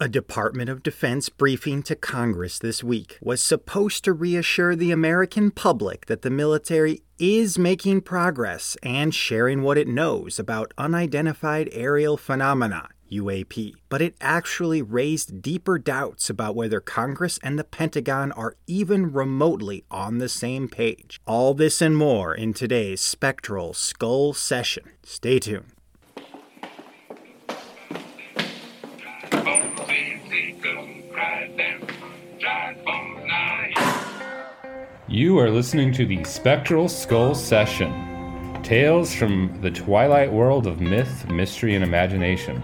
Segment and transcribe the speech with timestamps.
[0.00, 5.50] A Department of Defense briefing to Congress this week was supposed to reassure the American
[5.50, 12.16] public that the military is making progress and sharing what it knows about unidentified aerial
[12.16, 13.74] phenomena, UAP.
[13.88, 19.82] But it actually raised deeper doubts about whether Congress and the Pentagon are even remotely
[19.90, 21.20] on the same page.
[21.26, 24.92] All this and more in today's Spectral Skull session.
[25.02, 25.72] Stay tuned.
[35.18, 41.28] You are listening to the Spectral Skull Session Tales from the Twilight World of Myth,
[41.28, 42.62] Mystery, and Imagination.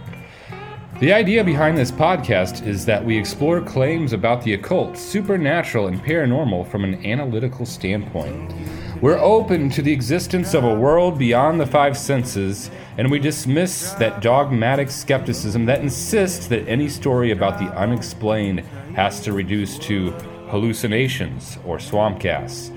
[1.00, 6.00] The idea behind this podcast is that we explore claims about the occult, supernatural, and
[6.00, 8.54] paranormal from an analytical standpoint.
[9.02, 13.94] We're open to the existence of a world beyond the five senses, and we dismiss
[13.94, 18.60] that dogmatic skepticism that insists that any story about the unexplained
[18.94, 20.14] has to reduce to
[20.48, 22.70] hallucinations or swamp gas.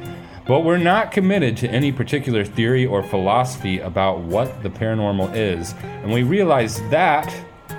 [0.47, 5.73] But we're not committed to any particular theory or philosophy about what the paranormal is,
[5.83, 7.29] and we realize that,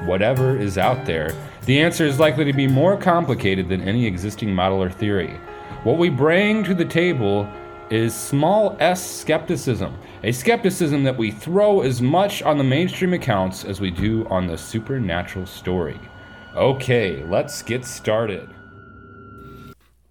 [0.04, 4.54] whatever is out there, the answer is likely to be more complicated than any existing
[4.54, 5.38] model or theory.
[5.82, 7.48] What we bring to the table
[7.90, 13.64] is small s skepticism, a skepticism that we throw as much on the mainstream accounts
[13.64, 15.98] as we do on the supernatural story.
[16.54, 18.50] Okay, let's get started.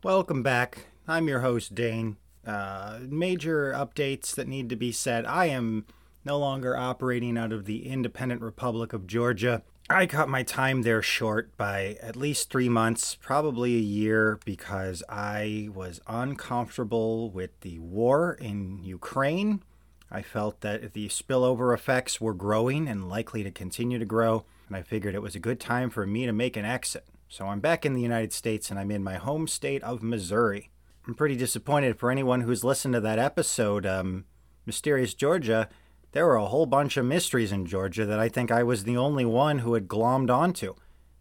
[0.03, 0.85] Welcome back.
[1.07, 2.17] I'm your host, Dane.
[2.45, 5.25] Uh, major updates that need to be said.
[5.25, 5.87] I am
[6.23, 9.63] no longer operating out of the independent Republic of Georgia.
[9.89, 15.01] I cut my time there short by at least three months, probably a year, because
[15.09, 19.63] I was uncomfortable with the war in Ukraine.
[20.11, 24.77] I felt that the spillover effects were growing and likely to continue to grow, and
[24.77, 27.03] I figured it was a good time for me to make an exit.
[27.27, 30.71] So I'm back in the United States and I'm in my home state of Missouri.
[31.05, 34.25] I'm pretty disappointed for anyone who's listened to that episode, um,
[34.65, 35.69] Mysterious Georgia
[36.17, 38.97] there were a whole bunch of mysteries in Georgia that I think I was the
[38.97, 40.75] only one who had glommed onto.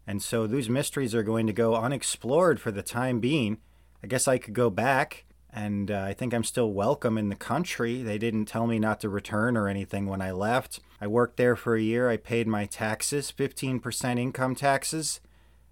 [0.05, 3.59] And so those mysteries are going to go unexplored for the time being.
[4.03, 7.35] I guess I could go back, and uh, I think I'm still welcome in the
[7.35, 8.01] country.
[8.01, 10.79] They didn't tell me not to return or anything when I left.
[11.01, 12.09] I worked there for a year.
[12.09, 15.19] I paid my taxes, 15% income taxes,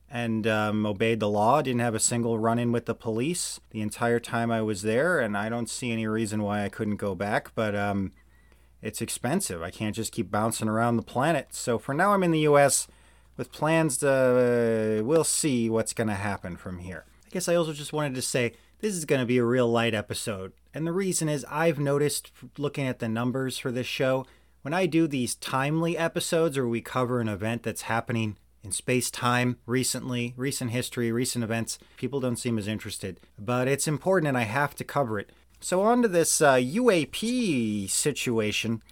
[0.09, 1.61] and um, obeyed the law.
[1.61, 5.19] Didn't have a single run in with the police the entire time I was there,
[5.19, 7.53] and I don't see any reason why I couldn't go back.
[7.55, 8.11] But um,
[8.81, 9.61] it's expensive.
[9.61, 11.49] I can't just keep bouncing around the planet.
[11.51, 12.87] So for now, I'm in the U.S.
[13.37, 14.99] with plans to.
[14.99, 17.05] Uh, we'll see what's going to happen from here.
[17.25, 19.67] I guess I also just wanted to say this is going to be a real
[19.67, 20.53] light episode.
[20.73, 24.25] And the reason is I've noticed looking at the numbers for this show,
[24.61, 29.09] when I do these timely episodes where we cover an event that's happening in space
[29.09, 33.19] time recently, recent history, recent events, people don't seem as interested.
[33.39, 35.31] But it's important and I have to cover it
[35.65, 38.83] so, on to this uh, UAP situation.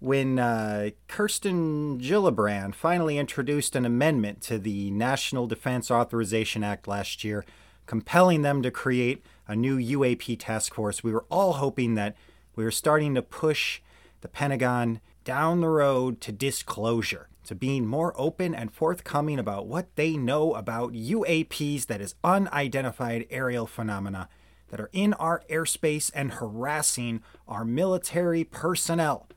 [0.00, 7.24] When uh, Kirsten Gillibrand finally introduced an amendment to the National Defense Authorization Act last
[7.24, 7.46] year,
[7.86, 12.16] compelling them to create a new UAP task force, we were all hoping that
[12.54, 13.80] we were starting to push
[14.20, 19.94] the Pentagon down the road to disclosure, to being more open and forthcoming about what
[19.96, 24.28] they know about UAPs, that is, unidentified aerial phenomena
[24.68, 29.28] that are in our airspace and harassing our military personnel.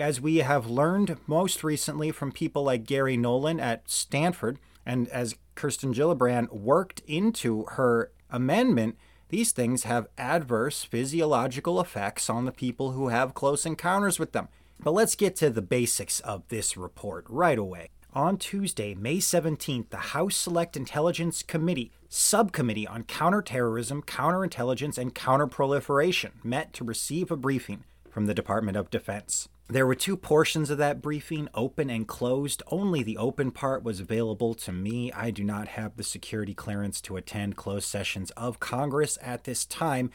[0.00, 5.36] As we have learned most recently from people like Garry Nolan at Stanford, and as
[5.54, 8.96] Kirsten Gillibrand worked into her amendment,
[9.28, 14.48] these things have adverse physiological effects on the people who have close encounters with them.
[14.80, 17.88] But let's get to the basics of this report right away.
[18.14, 26.42] On Tuesday, May 17th, the House Select Intelligence Committee Subcommittee on Counterterrorism, Counterintelligence, and Counterproliferation
[26.42, 29.48] met to receive a briefing from the Department of Defense.
[29.68, 32.62] There were two portions of that briefing, open and closed.
[32.68, 35.12] Only the open part was available to me.
[35.12, 39.66] I do not have the security clearance to attend closed sessions of Congress at this
[39.66, 40.10] time.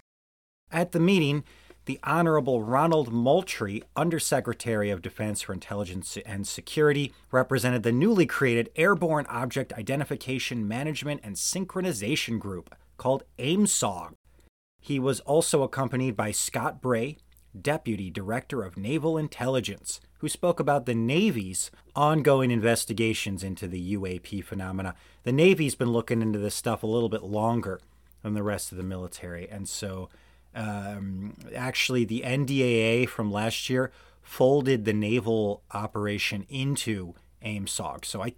[0.71, 1.43] At the meeting,
[1.85, 8.69] the Honorable Ronald Moultrie, Undersecretary of Defense for Intelligence and Security, represented the newly created
[8.75, 14.13] Airborne Object Identification Management and Synchronization Group called AIMSOG.
[14.79, 17.17] He was also accompanied by Scott Bray,
[17.59, 24.43] Deputy Director of Naval Intelligence, who spoke about the Navy's ongoing investigations into the UAP
[24.43, 24.95] phenomena.
[25.23, 27.79] The Navy's been looking into this stuff a little bit longer
[28.21, 30.09] than the rest of the military, and so
[30.55, 33.91] um, actually, the NDAA from last year
[34.21, 37.13] folded the naval operation into
[37.43, 38.05] AIMSOG.
[38.05, 38.33] So I,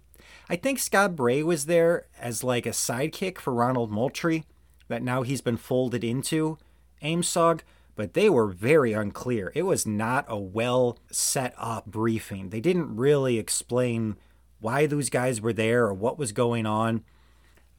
[0.48, 4.44] I think Scott Bray was there as like a sidekick for Ronald Moultrie
[4.88, 6.58] that now he's been folded into
[7.02, 7.60] AIMSOG,
[7.94, 9.52] but they were very unclear.
[9.54, 12.50] It was not a well set up briefing.
[12.50, 14.16] They didn't really explain
[14.60, 17.04] why those guys were there or what was going on.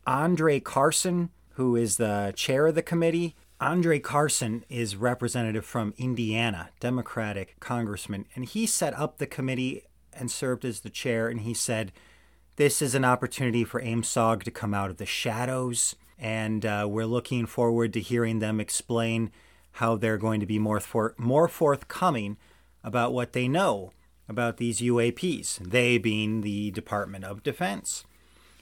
[0.06, 6.70] Andre Carson, who is the chair of the committee, Andre Carson is representative from Indiana,
[6.80, 9.84] Democratic congressman, and he set up the committee
[10.14, 11.28] and served as the chair.
[11.28, 11.92] And he said,
[12.58, 17.08] This is an opportunity for AIMSOG to come out of the shadows, and uh, we're
[17.08, 19.32] looking forward to hearing them explain
[19.74, 22.38] how they're going to be more, for- more forthcoming
[22.84, 23.92] about what they know
[24.30, 28.06] about these UAPs, they being the Department of Defense.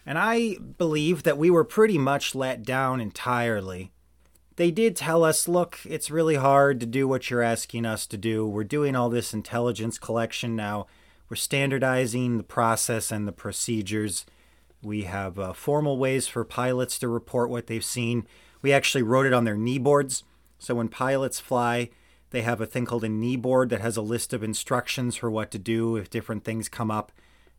[0.06, 3.92] And I believe that we were pretty much let down entirely
[4.58, 8.18] they did tell us, look, it's really hard to do what you're asking us to
[8.18, 8.48] do.
[8.48, 10.88] We're doing all this intelligence collection now.
[11.30, 14.26] We're standardizing the process and the procedures.
[14.82, 18.28] We have uh, formal ways for pilots to report what they've seen.
[18.62, 20.24] We actually wrote it on their knee boards.
[20.58, 21.90] So when pilots fly,
[22.30, 25.30] they have a thing called a knee board that has a list of instructions for
[25.30, 27.12] what to do if different things come up.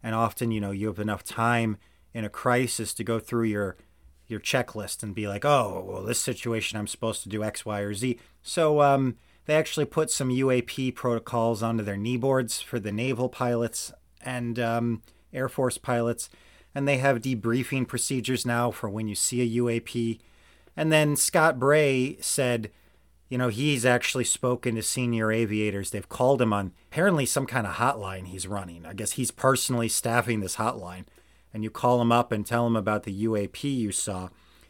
[0.02, 1.76] And often, you know, you have enough time
[2.14, 3.76] in a crisis to go through your
[4.28, 7.80] your checklist and be like, oh, well, this situation I'm supposed to do X, Y,
[7.80, 8.18] or Z.
[8.42, 13.28] So um, they actually put some UAP protocols onto their knee boards for the naval
[13.28, 15.02] pilots and um,
[15.32, 16.28] Air Force pilots.
[16.74, 20.20] And they have debriefing procedures now for when you see a UAP.
[20.76, 22.70] And then Scott Bray said,
[23.28, 25.90] you know, he's actually spoken to senior aviators.
[25.90, 28.84] They've called him on apparently some kind of hotline he's running.
[28.84, 31.06] I guess he's personally staffing this hotline
[31.56, 34.28] and you call them up and tell them about the UAP you saw,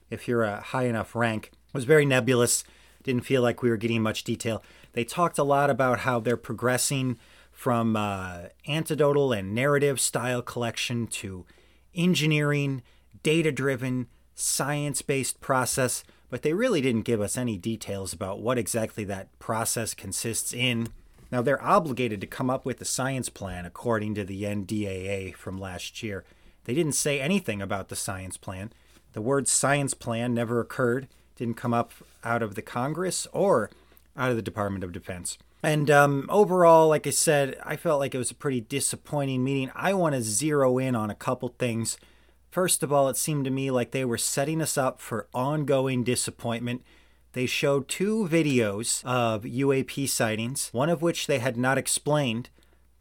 [0.09, 2.63] if you're a high enough rank, it was very nebulous.
[3.03, 4.63] Didn't feel like we were getting much detail.
[4.93, 7.19] They talked a lot about how they're progressing
[7.51, 11.45] from uh, anecdotal and narrative style collection to
[11.93, 12.83] engineering,
[13.25, 14.07] data driven,
[14.37, 19.37] science based process, but they really didn't give us any details about what exactly that
[19.41, 20.91] process consists in.
[21.33, 25.59] Now, they're obligated to come up with a science plan according to the NDAA from
[25.59, 26.25] last year.
[26.67, 28.73] They didn't say anything about the science plan.
[29.13, 31.93] The word science plan never occurred, didn't come up
[32.25, 33.71] out of the Congress or
[34.17, 35.39] out of the Department of Defense.
[35.63, 39.71] And um, overall, like I said, I felt like it was a pretty disappointing meeting.
[39.77, 41.97] I want to zero in on a couple things.
[42.51, 46.03] First of all, it seemed to me like they were setting us up for ongoing
[46.03, 46.83] disappointment.
[47.33, 52.51] They showed two videos of UAP sightings, one of which they had not explained,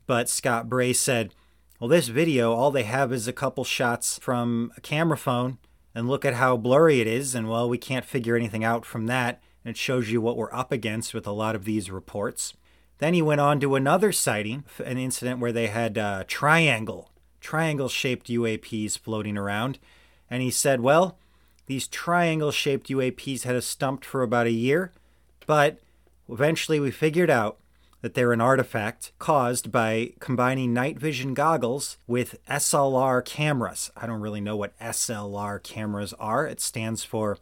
[0.06, 1.34] but Scott Bray said,
[1.80, 5.58] well, this video, all they have is a couple shots from a camera phone,
[5.94, 7.36] and look at how blurry it is.
[7.36, 9.42] And well, we can't figure anything out from that.
[9.64, 12.54] And it shows you what we're up against with a lot of these reports.
[13.00, 17.12] Then he went on to another sighting, an incident where they had uh, triangle,
[17.42, 19.80] triangle shaped UAPs floating around.
[20.30, 21.18] And he said, well,
[21.68, 24.92] these triangle shaped UAPs had us stumped for about a year,
[25.46, 25.80] but
[26.30, 27.58] eventually we figured out
[28.06, 33.90] that they're an artifact caused by combining night vision goggles with SLR cameras.
[33.98, 36.46] I don't really know what SLR cameras are.
[36.46, 37.40] It stands for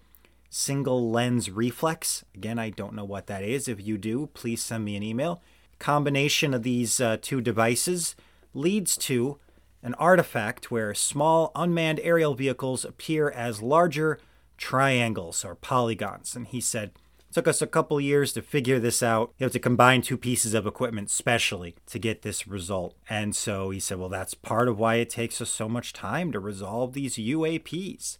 [0.49, 2.23] single lens reflex.
[2.33, 3.67] Again, I don't know what that is.
[3.67, 5.41] If you do, please send me an email.
[5.79, 8.15] Combination of these uh, two devices
[8.53, 9.39] leads to
[9.81, 14.17] an artifact where small unmanned aerial vehicles appear as larger
[14.57, 16.37] triangles or polygons.
[16.37, 16.93] And he said,
[17.33, 19.33] Took us a couple years to figure this out.
[19.39, 22.95] You have to combine two pieces of equipment specially to get this result.
[23.09, 26.31] And so he said, well, that's part of why it takes us so much time
[26.31, 28.17] to resolve these UAPs.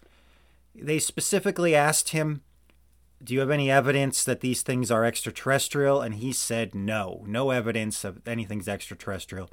[0.73, 2.41] They specifically asked him,
[3.23, 6.01] do you have any evidence that these things are extraterrestrial?
[6.01, 9.49] And he said, no, no evidence of anything's extraterrestrial.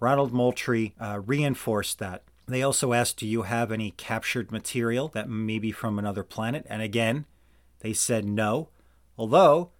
[0.00, 2.22] Ronald Moultrie uh, reinforced that.
[2.48, 6.64] They also asked, Do you have any captured material that may be from another planet?
[6.68, 7.26] And again,
[7.80, 8.68] they said no.
[9.18, 9.70] Although,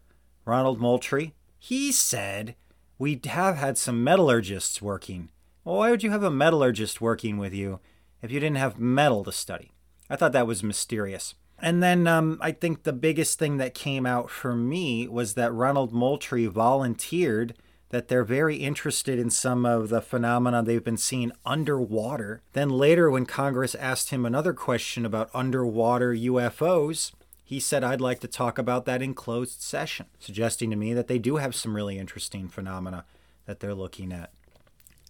[0.44, 2.54] Ronald Moultrie, he said
[2.98, 5.30] we have had some metallurgists working.
[5.64, 7.80] Well, why would you have a metallurgist working with you
[8.22, 9.72] if you didn't have metal to study?
[10.08, 11.34] I thought that was mysterious.
[11.58, 15.52] And then um, I think the biggest thing that came out for me was that
[15.52, 17.54] Ronald Moultrie volunteered
[17.90, 22.42] that they're very interested in some of the phenomena they've been seeing underwater.
[22.52, 27.12] Then later, when Congress asked him another question about underwater UFOs,
[27.46, 31.06] he said, I'd like to talk about that in closed session, suggesting to me that
[31.06, 33.04] they do have some really interesting phenomena
[33.44, 34.32] that they're looking at.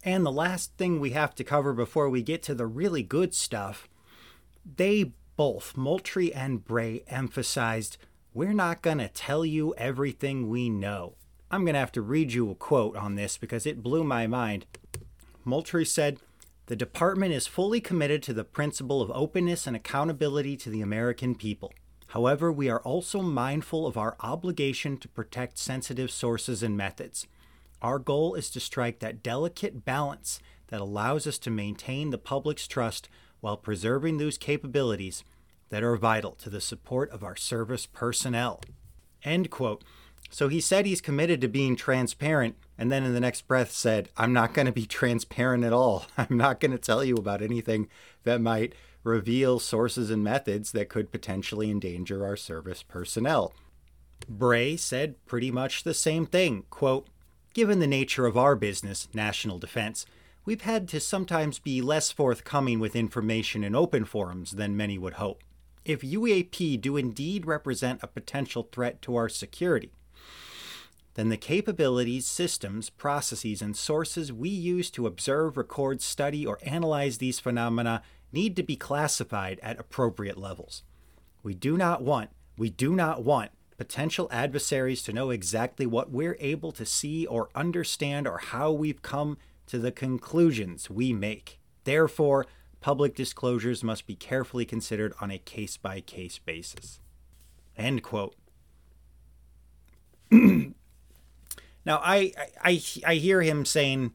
[0.05, 3.33] And the last thing we have to cover before we get to the really good
[3.33, 3.89] stuff,
[4.77, 7.97] they both, Moultrie and Bray, emphasized,
[8.35, 11.15] We're not going to tell you everything we know.
[11.51, 14.27] I'm going to have to read you a quote on this because it blew my
[14.27, 14.67] mind.
[15.43, 16.19] Moultrie said,
[16.67, 21.35] The department is fully committed to the principle of openness and accountability to the American
[21.35, 21.73] people.
[22.17, 27.27] However, we are also mindful of our obligation to protect sensitive sources and methods.
[27.83, 32.67] Our goal is to strike that delicate balance that allows us to maintain the public's
[32.67, 35.25] trust while preserving those capabilities
[35.69, 38.63] that are vital to the support of our service personnel.
[39.23, 39.85] End quote.
[40.31, 44.09] So he said he's committed to being transparent, and then in the next breath said,
[44.17, 46.07] I'm not going to be transparent at all.
[46.17, 47.91] I'm not going to tell you about anything
[48.25, 48.73] that might
[49.07, 53.55] reveal sources and methods that could potentially endanger our service personnel.
[54.29, 56.65] Bray said pretty much the same thing.
[56.71, 57.07] Quote,
[57.55, 60.05] Given the nature of our business, national defense,
[60.45, 65.15] we've had to sometimes be less forthcoming with information in open forums than many would
[65.15, 65.43] hope.
[65.85, 69.93] If UAP do indeed represent a potential threat to our security,
[71.15, 77.17] then the capabilities, systems, processes, and sources we use to observe, record, study, or analyze
[77.17, 78.03] these phenomena
[78.33, 80.83] need to be classified at appropriate levels.
[81.43, 86.37] We do not want, we do not want potential adversaries to know exactly what we're
[86.41, 91.59] able to see or understand or how we've come to the conclusions we make.
[91.85, 92.47] Therefore,
[92.81, 97.01] public disclosures must be carefully considered on a case by case basis.
[97.77, 98.35] End quote.
[100.31, 100.73] now,
[101.87, 104.13] I, I, I hear him saying,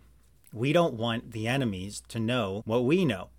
[0.53, 3.30] we don't want the enemies to know what we know.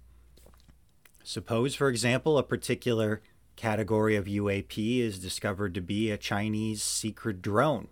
[1.24, 3.22] Suppose, for example, a particular
[3.56, 7.88] category of UAP is discovered to be a Chinese secret drone,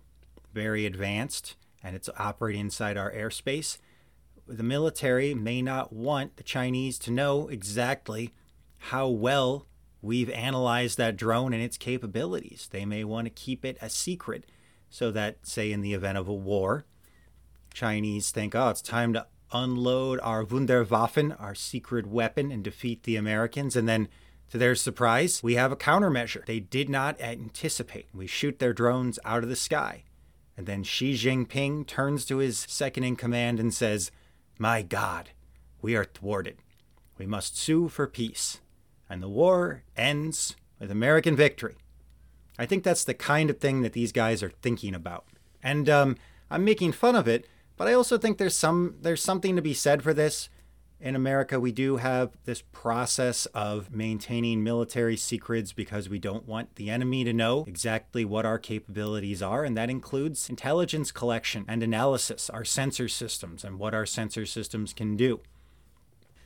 [0.53, 3.77] very advanced, and it's operating inside our airspace.
[4.47, 8.33] The military may not want the Chinese to know exactly
[8.77, 9.67] how well
[10.01, 12.67] we've analyzed that drone and its capabilities.
[12.71, 14.45] They may want to keep it a secret
[14.89, 16.85] so that, say, in the event of a war,
[17.73, 23.15] Chinese think, oh, it's time to unload our Wunderwaffen, our secret weapon, and defeat the
[23.15, 23.75] Americans.
[23.75, 24.07] And then,
[24.49, 28.07] to their surprise, we have a countermeasure they did not anticipate.
[28.13, 30.03] We shoot their drones out of the sky.
[30.57, 34.11] And then Xi Jinping turns to his second in command and says,
[34.57, 35.29] My God,
[35.81, 36.57] we are thwarted.
[37.17, 38.59] We must sue for peace.
[39.09, 41.75] And the war ends with American victory.
[42.57, 45.25] I think that's the kind of thing that these guys are thinking about.
[45.63, 46.17] And um,
[46.49, 47.47] I'm making fun of it
[47.81, 50.49] but I also think there's some there's something to be said for this.
[50.99, 56.75] In America, we do have this process of maintaining military secrets because we don't want
[56.75, 61.81] the enemy to know exactly what our capabilities are, and that includes intelligence collection and
[61.81, 65.41] analysis, our sensor systems, and what our sensor systems can do.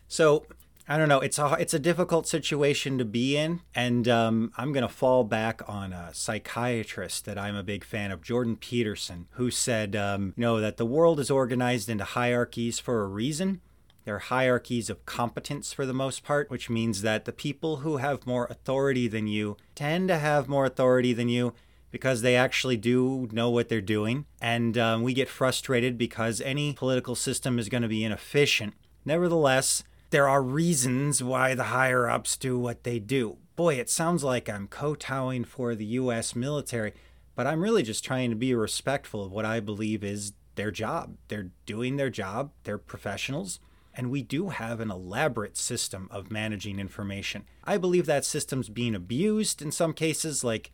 [0.08, 0.46] So,
[0.88, 1.20] I don't know.
[1.20, 5.62] It's a it's a difficult situation to be in, and um, I'm to fall back
[5.68, 10.42] on a psychiatrist that I'm a big fan of, Jordan Peterson, who said, um, you
[10.42, 13.62] know, that the world is organized into hierarchies for a reason.
[14.04, 18.28] They're hierarchies of competence for the most part, which means that the people who have
[18.28, 21.56] more authority than you tend to have more authority than you
[21.90, 24.26] because they actually do know what they're doing.
[24.40, 28.76] And um, we get frustrated because any political system is going to be inefficient.
[29.06, 33.38] Nevertheless, there are reasons why the higher ups do what they do.
[33.56, 36.36] Boy, it sounds like I'm kowtowing for the U.S.
[36.36, 36.94] military,
[37.36, 41.18] but I'm really just trying to be respectful of what I believe is their job.
[41.28, 43.60] They're doing their job, they're professionals.
[43.98, 47.46] And we do have an elaborate system of managing information.
[47.64, 50.72] I believe that system's being abused in some cases, like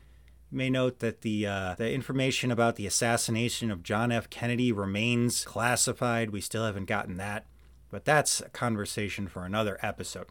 [0.51, 4.29] you may note that the uh, the information about the assassination of John F.
[4.29, 6.31] Kennedy remains classified.
[6.31, 7.45] We still haven't gotten that.
[7.91, 10.25] But that's a conversation for another episode.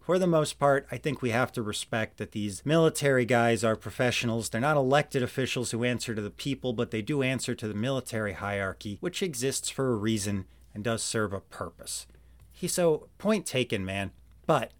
[0.00, 3.76] For the most part, I think we have to respect that these military guys are
[3.76, 4.48] professionals.
[4.48, 7.74] They're not elected officials who answer to the people, but they do answer to the
[7.74, 12.06] military hierarchy, which exists for a reason and does serve a purpose.
[12.52, 14.12] He so point taken, man.
[14.46, 14.72] But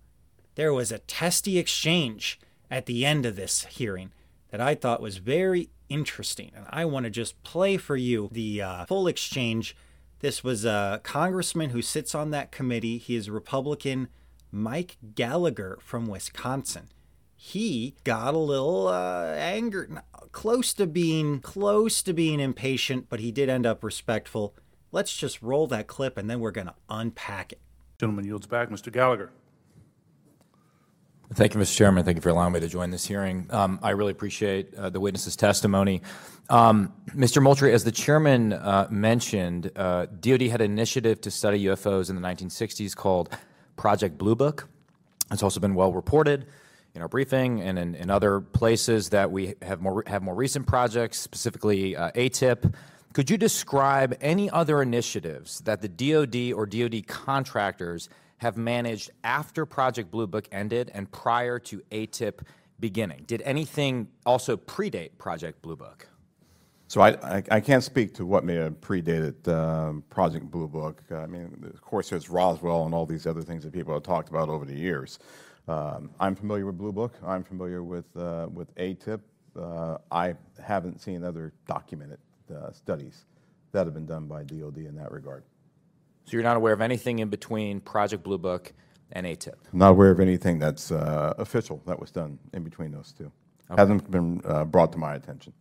[0.54, 4.12] there was a testy exchange at the end of this hearing
[4.50, 8.62] that I thought was very interesting, and I want to just play for you the
[8.62, 9.76] uh, full exchange
[10.21, 12.99] this was a congressman who sits on that committee.
[12.99, 14.09] He is Republican
[14.51, 16.89] Mike Gallagher from Wisconsin.
[17.37, 19.87] He got a little uh, angry,
[20.33, 24.55] close to being close to being impatient, but he did end up respectful.
[24.91, 27.61] Let's just roll that clip and then we're going to unpack it.
[27.99, 28.71] Gentleman yields back.
[28.71, 28.93] Mr.
[28.93, 29.31] Gallagher.
[31.35, 31.76] Thank you, Mr.
[31.76, 32.04] Chairman.
[32.04, 33.47] Thank you for allowing me to join this hearing.
[33.50, 36.00] Um, I really appreciate uh, the witness's testimony.
[36.49, 37.42] Um, Mr.
[37.42, 42.16] Moultrie, as the chairman uh, mentioned, uh, DoD had an initiative to study UFOs in
[42.16, 43.37] the 1960s called
[43.76, 44.68] Project Blue Book.
[45.30, 46.47] It's also been well reported
[46.94, 50.66] in our briefing and in, in other places that we have more have more recent
[50.66, 52.75] projects, specifically uh, AATIP.
[53.12, 58.08] Could you describe any other initiatives that the DoD or DoD contractors
[58.38, 62.40] have managed after Project Blue Book ended and prior to AATIP
[62.80, 63.25] beginning?
[63.26, 66.09] Did anything also predate Project Blue Book?
[66.88, 71.02] So I, I, I can't speak to what may have predated um, Project Blue Book.
[71.11, 74.30] I mean, of course, there's Roswell and all these other things that people have talked
[74.30, 75.18] about over the years.
[75.68, 77.14] Um, I'm familiar with Blue Book.
[77.26, 79.21] I'm familiar with uh, with AATIP.
[79.54, 83.26] Uh, I haven't seen other documented uh, studies
[83.73, 85.45] that have been done by DoD in that regard.
[86.28, 88.75] So you're not aware of anything in between Project Blue Book
[89.12, 89.54] and AATIP?
[89.73, 93.32] I'm not aware of anything that's uh, official that was done in between those two.
[93.70, 93.80] Okay.
[93.80, 95.54] Hasn't been uh, brought to my attention.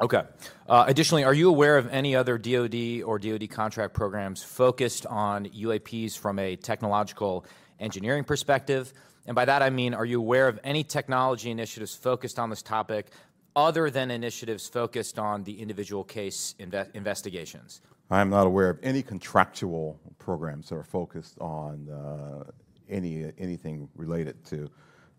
[0.00, 0.22] Okay.
[0.68, 5.46] Uh, additionally, are you aware of any other DoD or DoD contract programs focused on
[5.46, 7.46] UAPs from a technological
[7.78, 8.92] engineering perspective?
[9.26, 12.62] And by that I mean, are you aware of any technology initiatives focused on this
[12.62, 13.12] topic
[13.54, 17.82] other than initiatives focused on the individual case inve- investigations?
[18.10, 22.50] I am not aware of any contractual programs that are focused on uh,
[22.88, 24.70] any anything related to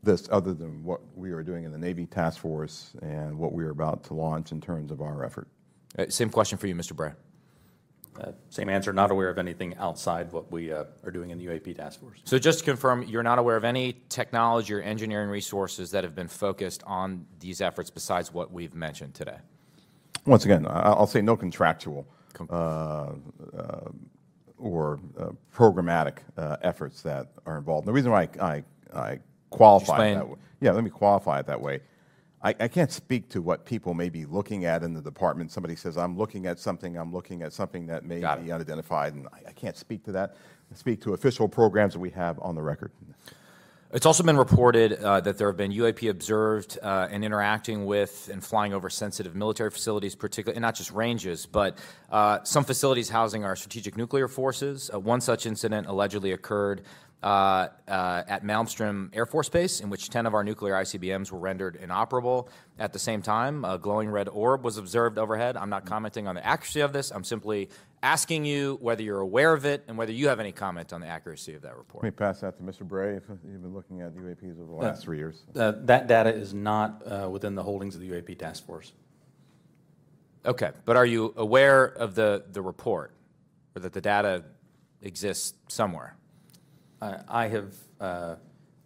[0.02, 3.64] this other than what we are doing in the Navy Task Force and what we
[3.64, 5.48] are about to launch in terms of our effort.
[5.98, 6.96] Uh, same question for you, Mr.
[6.96, 7.12] Bray.
[8.20, 8.92] Uh, same answer.
[8.92, 12.20] Not aware of anything outside what we uh, are doing in the UAP task force.
[12.24, 16.16] So, just to confirm, you're not aware of any technology or engineering resources that have
[16.16, 19.38] been focused on these efforts besides what we've mentioned today.
[20.26, 22.08] Once again, I'll say no contractual
[22.50, 23.12] uh,
[23.58, 23.90] uh,
[24.58, 27.86] or uh, programmatic uh, efforts that are involved.
[27.86, 29.20] And the reason why I, I, I
[29.50, 31.82] qualify that way, yeah, let me qualify it that way.
[32.42, 35.52] I, I, can't speak to what people may be looking at in the department.
[35.52, 38.54] Somebody says, I'm looking at something, I'm looking at something that may Got be it.
[38.54, 40.36] unidentified, and I, I, can't speak to that.
[40.72, 42.92] I speak to official programs that we have on the record.
[43.92, 48.30] It's also been reported uh, that there have been UAP observed uh, and interacting with
[48.32, 51.80] and flying over sensitive military facilities, particularly, and not just ranges, but
[52.12, 54.92] uh, some facilities housing our strategic nuclear forces.
[54.94, 56.84] Uh, one such incident allegedly occurred
[57.24, 61.40] uh, uh, at Malmstrom Air Force Base, in which 10 of our nuclear ICBMs were
[61.40, 62.48] rendered inoperable.
[62.78, 65.58] At the same time, a glowing red orb was observed overhead.
[65.58, 67.12] I'm not commenting on the accuracy of this.
[67.12, 67.70] I'm simply
[68.02, 71.08] asking you whether you're aware of it and whether you have any comment on the
[71.08, 72.04] accuracy of that report.
[72.04, 72.88] Let me pass that to Mr.
[72.88, 73.16] Bray.
[73.16, 75.44] If you've been looking at UAPs over the last uh, three years.
[75.56, 78.94] Uh, that data is not uh, within the holdings of the UAP task force.
[80.46, 83.14] Okay, but are you aware of the, the report
[83.76, 84.46] or that the data
[85.02, 86.16] exists somewhere?
[87.02, 88.36] I have, uh,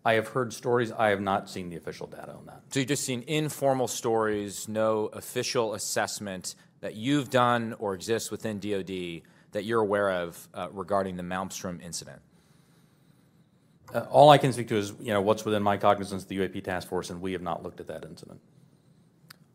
[0.05, 0.91] I have heard stories.
[0.91, 2.61] I have not seen the official data on that.
[2.69, 8.59] So you've just seen informal stories, no official assessment that you've done or exists within
[8.59, 9.21] DoD
[9.53, 12.21] that you're aware of uh, regarding the Malmstrom incident.
[13.93, 16.61] Uh, all I can speak to is you know what's within my cognizance, the UAP
[16.61, 18.41] task force, and we have not looked at that incident.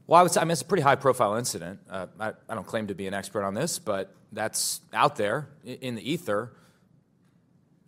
[0.06, 1.80] Well, I would say I mean it's a pretty high-profile incident.
[1.90, 5.50] Uh, I, I, don't claim to be an expert on this, but that's out there
[5.64, 6.52] in the ether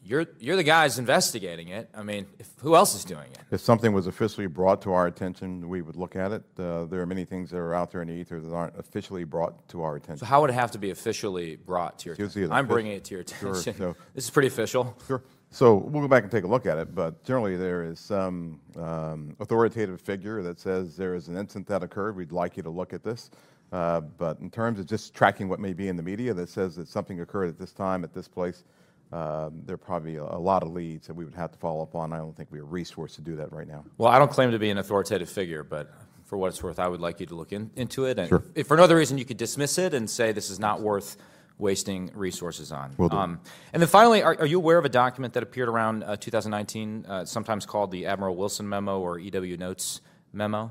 [0.03, 1.89] you're you're the guys investigating it.
[1.95, 3.39] I mean, if, who else is doing it?
[3.51, 6.43] If something was officially brought to our attention, we would look at it.
[6.59, 9.25] Uh, there are many things that are out there in the ether that aren't officially
[9.25, 10.19] brought to our attention.
[10.19, 12.51] So how would it have to be officially brought to your attention?
[12.51, 13.75] I'm bringing it to your attention.
[13.75, 14.97] Sure, so, this is pretty official.
[15.07, 15.23] Sure.
[15.53, 18.61] So we'll go back and take a look at it, but generally there is some
[18.77, 22.15] um, authoritative figure that says there is an incident that occurred.
[22.15, 23.31] We'd like you to look at this.
[23.73, 26.77] Uh, but in terms of just tracking what may be in the media that says
[26.77, 28.65] that something occurred at this time, at this place,
[29.13, 31.83] um, there are probably a, a, lot of leads that we would have to follow
[31.83, 32.13] up on.
[32.13, 33.85] I don't think we are resourced to do that right now.
[33.99, 35.93] Well, I don't claim to be an authoritative figure, but
[36.27, 38.21] for what it's worth, I would like you to look in, into it.
[38.21, 38.45] And sure.
[38.55, 40.81] if, if, for no other reason, you could dismiss it and say this is not
[40.81, 41.17] worth
[41.59, 42.95] wasting resources on.
[42.99, 43.17] Will do.
[43.17, 43.41] Um,
[43.73, 47.05] and then finally, are, are, you aware of a document that appeared around uh, 2019,
[47.07, 50.01] uh, sometimes called the Admiral Wilson Memo or EW Notes
[50.33, 50.71] Memo?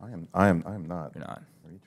[0.00, 0.28] I am.
[0.32, 0.62] I am.
[0.64, 1.12] I am not.
[1.16, 1.42] You're not.
[1.64, 1.80] Are You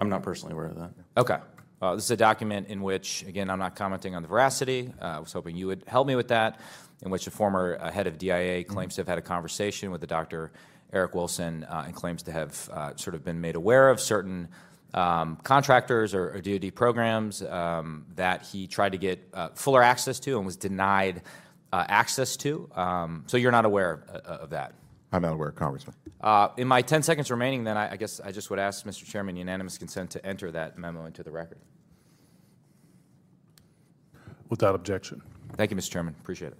[0.00, 0.92] I'm not personally aware of that.
[1.18, 1.36] Okay.
[1.80, 4.92] Uh, this is a document in which, again, I'm not commenting on the veracity.
[5.00, 6.60] Uh, I was hoping you would help me with that,
[7.02, 8.72] in which a former uh, head of DIA mm-hmm.
[8.72, 10.50] claims to have had a conversation with the Dr.
[10.92, 14.48] Eric Wilson uh, and claims to have uh, sort of been made aware of certain
[14.94, 20.18] um, contractors or, or, DoD programs um, that he tried to get uh, fuller access
[20.20, 21.22] to and was denied
[21.70, 22.70] access to.
[22.74, 24.72] Um, so you're not aware of, of that?
[25.12, 25.96] I'm not aware, Congressman.
[26.20, 29.06] Uh, in my 10 seconds remaining, then, I, I, guess I just would ask, Mr.
[29.06, 31.58] Chairman, unanimous consent to enter that memo into the record.
[34.50, 35.22] Without objection.
[35.56, 35.90] Thank you, Mr.
[35.90, 36.14] Chairman.
[36.20, 36.58] Appreciate it.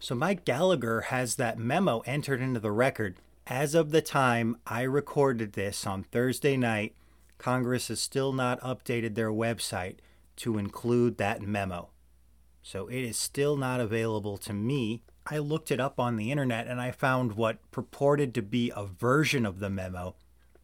[0.00, 3.16] So Mike Gallagher has that memo entered into the record.
[3.46, 6.94] As of the time I recorded this on Thursday night,
[7.38, 9.96] Congress has still not updated their website
[10.36, 11.90] to include that memo.
[12.62, 16.68] So it is still not available to me I looked it up on the internet
[16.68, 20.14] and I found what purported to be a version of the memo.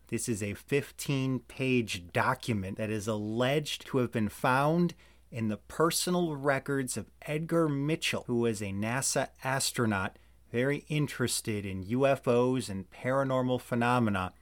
[0.08, 4.94] This is a 15 page document that is alleged to have been found
[5.32, 10.16] in the personal records of Edgar Mitchell, who was a NASA astronaut
[10.52, 14.32] very interested in UFOs and paranormal phenomena.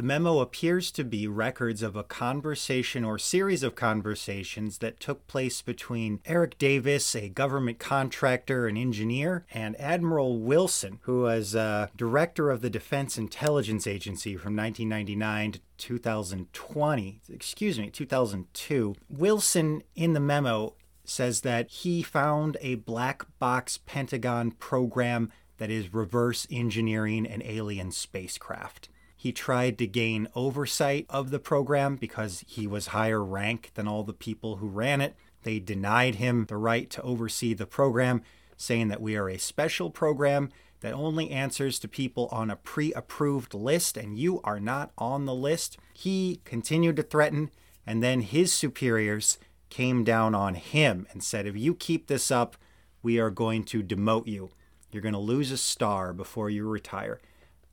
[0.00, 5.26] The memo appears to be records of a conversation or series of conversations that took
[5.26, 11.88] place between Eric Davis, a government contractor and engineer, and Admiral Wilson, who was uh,
[11.94, 18.94] director of the Defense Intelligence Agency from 1999 to 2020, excuse me, 2002.
[19.10, 25.92] Wilson, in the memo, says that he found a black box Pentagon program that is
[25.92, 28.88] reverse engineering an alien spacecraft.
[29.20, 34.02] He tried to gain oversight of the program because he was higher rank than all
[34.02, 35.14] the people who ran it.
[35.42, 38.22] They denied him the right to oversee the program,
[38.56, 40.48] saying that we are a special program
[40.80, 45.26] that only answers to people on a pre approved list, and you are not on
[45.26, 45.76] the list.
[45.92, 47.50] He continued to threaten,
[47.86, 49.36] and then his superiors
[49.68, 52.56] came down on him and said, If you keep this up,
[53.02, 54.52] we are going to demote you.
[54.90, 57.20] You're going to lose a star before you retire.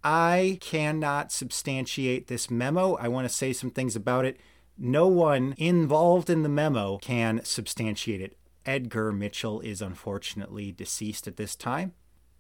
[0.04, 2.96] I cannot substantiate this memo.
[2.96, 4.40] I want to say some things about it.
[4.78, 8.38] No one involved in the memo can substantiate it.
[8.66, 11.94] Edgar Mitchell is unfortunately deceased at this time.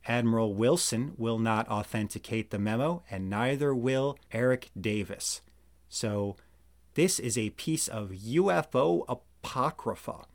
[0.07, 5.41] Admiral Wilson will not authenticate the memo, and neither will Eric Davis.
[5.89, 6.37] So,
[6.93, 10.25] this is a piece of UFO apocrypha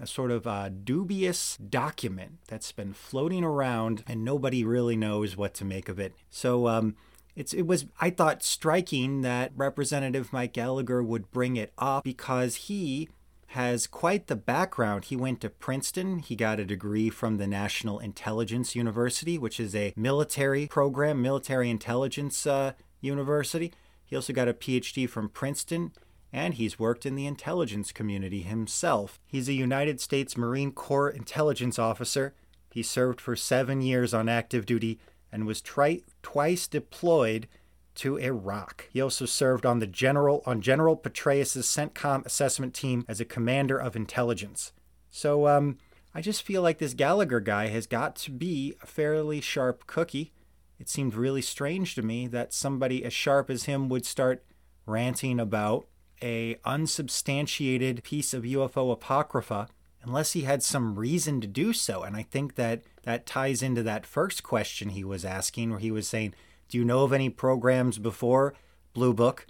[0.00, 5.54] a sort of uh, dubious document that's been floating around and nobody really knows what
[5.54, 6.14] to make of it.
[6.30, 6.96] So um,
[7.34, 12.56] it's, it was, I thought, striking that Representative Mike Gallagher would bring it up because
[12.56, 13.08] he
[13.52, 15.06] has quite the background.
[15.06, 16.18] He went to Princeton.
[16.18, 21.70] He got a degree from the National Intelligence University, which is a military program, military
[21.70, 23.72] intelligence uh, university.
[24.04, 25.92] He also got a PhD from Princeton
[26.32, 29.20] and he's worked in the intelligence community himself.
[29.26, 32.34] He's a United States Marine Corps intelligence officer.
[32.70, 34.98] He served for seven years on active duty
[35.32, 37.48] and was tri- twice deployed
[37.96, 38.88] to Iraq.
[38.92, 43.76] He also served on the general on General Petraeus's CENTCOM assessment team as a commander
[43.76, 44.72] of intelligence.
[45.10, 45.78] So um,
[46.14, 50.32] I just feel like this Gallagher guy has got to be a fairly sharp cookie.
[50.78, 54.44] It seemed really strange to me that somebody as sharp as him would start
[54.86, 55.88] ranting about
[56.22, 59.68] a unsubstantiated piece of UFO apocrypha
[60.02, 62.02] unless he had some reason to do so.
[62.02, 65.90] And I think that that ties into that first question he was asking, where he
[65.90, 66.34] was saying,
[66.68, 68.54] Do you know of any programs before
[68.94, 69.46] Blue Book?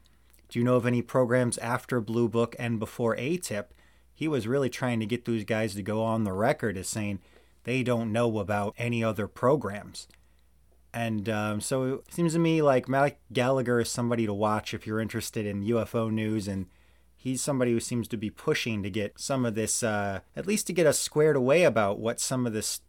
[0.48, 3.66] Do you know of any programs after Blue Book and before AATIP?
[4.14, 7.20] He was really trying to get those guys to go on the record as saying
[7.64, 10.08] they don't know about any other programs.
[10.98, 14.84] And um, so it seems to me like Mike Gallagher is somebody to watch if
[14.84, 16.48] you're interested in UFO news.
[16.48, 16.66] And
[17.16, 20.66] he's somebody who seems to be pushing to get some of this, uh, at least
[20.66, 22.80] to get us squared away about what some of this.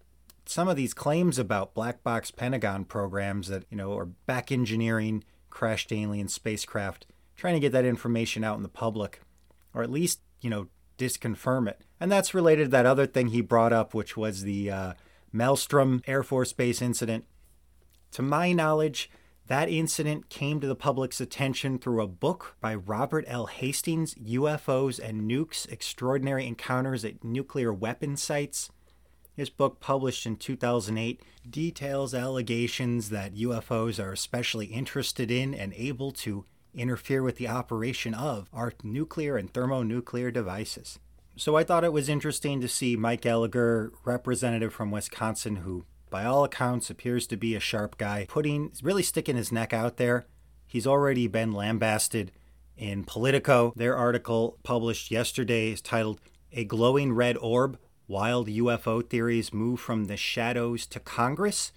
[0.45, 5.23] Some of these claims about black box Pentagon programs that, you know, are back engineering
[5.51, 9.21] crashed alien spacecraft, trying to get that information out in the public,
[9.75, 10.65] or at least, you know,
[10.97, 11.81] disconfirm it.
[11.99, 14.93] And that's related to that other thing he brought up, which was the uh,
[15.31, 17.25] Malmstrom Air Force Base incident
[18.11, 19.09] to my knowledge,
[19.47, 23.47] that incident came to the public's attention through a book by Robert L.
[23.47, 28.69] Hastings, UFOs and Nukes Extraordinary Encounters at Nuclear Weapon Sites.
[29.35, 36.11] His book, published in 2008, details allegations that UFOs are especially interested in and able
[36.11, 36.45] to
[36.75, 40.99] interfere with the operation of our nuclear and thermonuclear devices.
[41.35, 46.25] So I thought it was interesting to see Mike Gallagher, representative from Wisconsin, who by
[46.25, 50.25] all accounts, appears to be a sharp guy, putting really sticking his neck out there.
[50.67, 52.31] He's already been lambasted
[52.77, 53.73] in Politico.
[53.75, 60.05] Their article published yesterday is titled A Glowing Red Orb Wild UFO Theories Move from
[60.05, 61.71] the Shadows to Congress.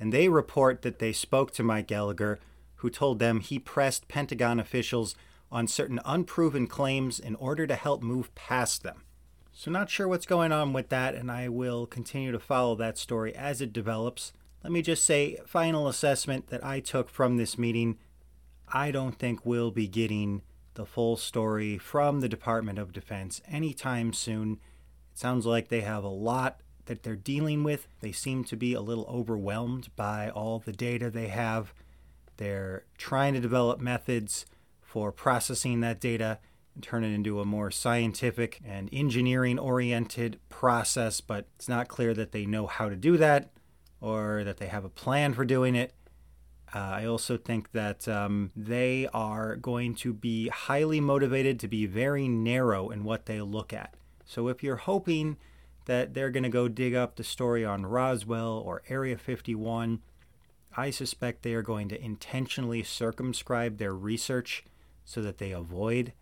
[0.00, 2.38] And they report that they spoke to Mike Gallagher,
[2.76, 5.14] who told them he pressed Pentagon officials
[5.50, 9.02] on certain unproven claims in order to help move past them.
[9.58, 12.96] So, not sure what's going on with that, and I will continue to follow that
[12.96, 14.32] story as it develops.
[14.62, 17.98] Let me just say, final assessment that I took from this meeting
[18.72, 20.42] I don't think we'll be getting
[20.74, 24.60] the full story from the Department of Defense anytime soon.
[25.12, 27.88] It sounds like they have a lot that they're dealing with.
[27.98, 31.74] They seem to be a little overwhelmed by all the data they have.
[32.36, 34.46] They're trying to develop methods
[34.80, 36.38] for processing that data
[36.82, 42.32] turn it into a more scientific and engineering oriented process, but it's not clear that
[42.32, 43.50] they know how to do that
[44.00, 45.92] or that they have a plan for doing it.
[46.74, 51.86] Uh, I also think that um, they are going to be highly motivated to be
[51.86, 53.94] very narrow in what they look at.
[54.26, 55.38] So if you're hoping
[55.86, 60.00] that they're going to go dig up the story on Roswell or Area 51,
[60.76, 64.64] I suspect they are going to intentionally circumscribe their research
[65.04, 66.12] so that they avoid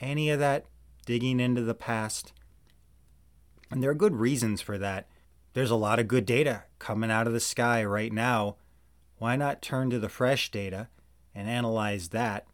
[0.00, 0.66] any of that
[1.06, 2.32] digging into the past.
[3.70, 5.08] And there are good reasons for that.
[5.54, 8.56] There's a lot of good data coming out of the sky right now.
[9.18, 10.88] Why not turn to the fresh data
[11.34, 12.46] and analyze that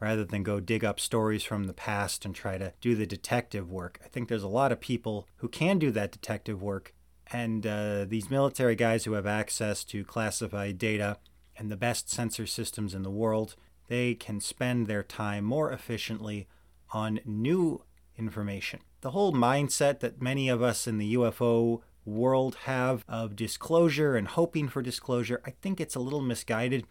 [0.00, 3.70] rather than go dig up stories from the past and try to do the detective
[3.70, 4.00] work.
[4.04, 6.94] I think there's a lot of people who can do that detective work,
[7.30, 11.18] and uh, these military guys who have access to classified data
[11.56, 13.56] and the best sensor systems in the world,
[13.88, 16.48] they can spend their time more efficiently
[16.92, 17.82] on new
[18.16, 18.80] information.
[19.00, 24.28] The whole mindset that many of us in the UFO world have of disclosure and
[24.28, 26.86] hoping for disclosure, I think it's a little misguided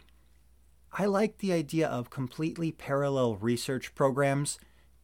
[0.91, 4.57] I like the idea of completely parallel research programs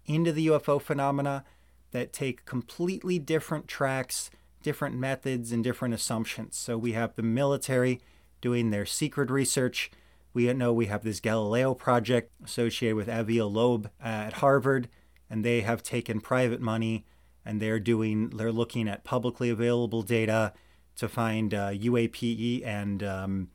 [0.05, 1.43] into the UFO phenomena
[1.91, 4.29] that take completely different tracks,
[4.63, 6.57] different methods, and different assumptions.
[6.57, 8.01] So we have the military
[8.41, 9.91] doing their secret research.
[10.35, 14.89] We know we have this Galileo project associated with Avi Loeb at Harvard,
[15.29, 17.05] and they have taken private money
[17.45, 20.51] and they're doing they're looking at publicly available data
[20.97, 23.49] to find uh, UAPE and um,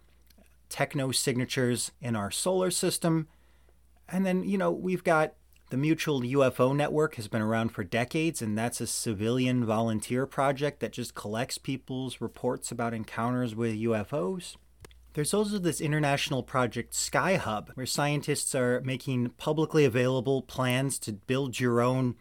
[0.71, 3.29] techno signatures in our solar system.
[4.09, 5.35] And then, you know, we've got
[5.71, 10.81] the Mutual UFO Network has been around for decades, and that's a civilian volunteer project
[10.81, 14.57] that just collects people's reports about encounters with UFOs.
[15.15, 21.13] There's also this international project Sky Hub, where scientists are making publicly available plans to
[21.13, 22.15] build your own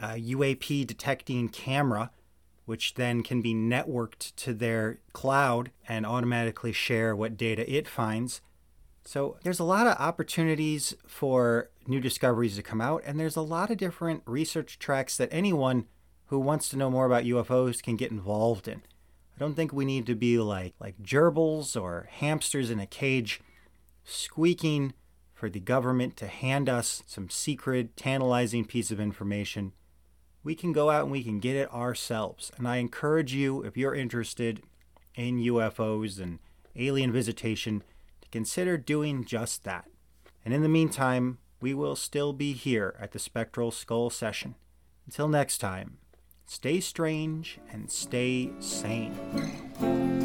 [0.00, 2.10] uh, UAP detecting camera
[2.66, 8.42] which then can be networked to their cloud and automatically share what data it finds.
[9.04, 13.40] So there's a lot of opportunities for new discoveries to come out, and there's a
[13.40, 15.86] lot of different research tracks that anyone
[16.26, 18.82] who wants to know more about UFOs can get involved in.
[19.36, 23.40] I don't think we need to be like like gerbils or hamsters in a cage
[24.04, 24.94] squeaking
[25.34, 29.72] for the government to hand us some secret, tantalizing piece of information
[30.46, 32.52] we can go out and we can get it ourselves.
[32.56, 34.62] And I encourage you, if you're interested
[35.16, 36.38] in UFOs and
[36.76, 37.82] alien visitation,
[38.20, 39.86] to consider doing just that.
[40.44, 44.54] And in the meantime, we will still be here at the Spectral Skull session.
[45.04, 45.98] Until next time,
[46.46, 50.15] stay strange and stay sane.